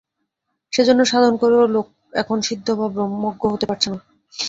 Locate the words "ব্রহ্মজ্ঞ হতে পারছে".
2.95-3.87